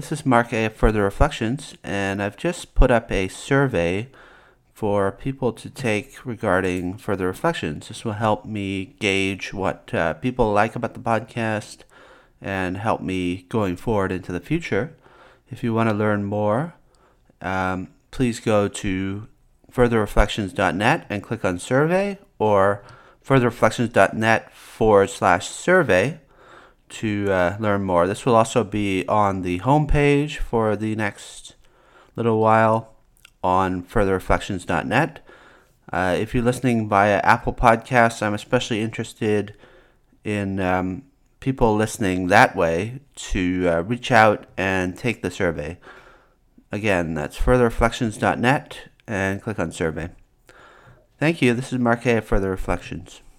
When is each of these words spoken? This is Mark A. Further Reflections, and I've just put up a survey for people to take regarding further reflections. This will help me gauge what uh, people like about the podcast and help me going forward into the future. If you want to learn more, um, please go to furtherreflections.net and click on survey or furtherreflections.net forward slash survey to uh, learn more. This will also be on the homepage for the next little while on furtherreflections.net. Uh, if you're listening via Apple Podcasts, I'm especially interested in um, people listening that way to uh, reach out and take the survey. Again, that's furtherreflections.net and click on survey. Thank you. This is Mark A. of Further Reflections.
This 0.00 0.12
is 0.12 0.24
Mark 0.24 0.54
A. 0.54 0.70
Further 0.70 1.02
Reflections, 1.02 1.76
and 1.84 2.22
I've 2.22 2.38
just 2.38 2.74
put 2.74 2.90
up 2.90 3.12
a 3.12 3.28
survey 3.28 4.08
for 4.72 5.12
people 5.12 5.52
to 5.52 5.68
take 5.68 6.24
regarding 6.24 6.96
further 6.96 7.26
reflections. 7.26 7.88
This 7.88 8.02
will 8.02 8.14
help 8.14 8.46
me 8.46 8.96
gauge 8.98 9.52
what 9.52 9.92
uh, 9.92 10.14
people 10.14 10.54
like 10.54 10.74
about 10.74 10.94
the 10.94 11.00
podcast 11.00 11.80
and 12.40 12.78
help 12.78 13.02
me 13.02 13.42
going 13.50 13.76
forward 13.76 14.10
into 14.10 14.32
the 14.32 14.40
future. 14.40 14.96
If 15.50 15.62
you 15.62 15.74
want 15.74 15.90
to 15.90 15.94
learn 15.94 16.24
more, 16.24 16.72
um, 17.42 17.88
please 18.10 18.40
go 18.40 18.68
to 18.68 19.28
furtherreflections.net 19.70 21.06
and 21.10 21.22
click 21.22 21.44
on 21.44 21.58
survey 21.58 22.18
or 22.38 22.82
furtherreflections.net 23.22 24.50
forward 24.50 25.10
slash 25.10 25.50
survey 25.50 26.20
to 26.90 27.30
uh, 27.30 27.56
learn 27.58 27.82
more. 27.82 28.06
This 28.06 28.26
will 28.26 28.34
also 28.34 28.64
be 28.64 29.06
on 29.08 29.42
the 29.42 29.60
homepage 29.60 30.36
for 30.38 30.76
the 30.76 30.94
next 30.96 31.54
little 32.16 32.38
while 32.38 32.94
on 33.42 33.82
furtherreflections.net. 33.82 35.26
Uh, 35.92 36.16
if 36.18 36.34
you're 36.34 36.44
listening 36.44 36.88
via 36.88 37.20
Apple 37.24 37.54
Podcasts, 37.54 38.22
I'm 38.22 38.34
especially 38.34 38.80
interested 38.80 39.56
in 40.24 40.60
um, 40.60 41.02
people 41.40 41.74
listening 41.74 42.28
that 42.28 42.54
way 42.54 43.00
to 43.16 43.68
uh, 43.68 43.80
reach 43.82 44.12
out 44.12 44.46
and 44.56 44.96
take 44.96 45.22
the 45.22 45.30
survey. 45.30 45.78
Again, 46.70 47.14
that's 47.14 47.38
furtherreflections.net 47.38 48.78
and 49.06 49.42
click 49.42 49.58
on 49.58 49.72
survey. 49.72 50.10
Thank 51.18 51.42
you. 51.42 51.52
This 51.54 51.72
is 51.72 51.78
Mark 51.78 52.06
A. 52.06 52.18
of 52.18 52.24
Further 52.24 52.50
Reflections. 52.50 53.22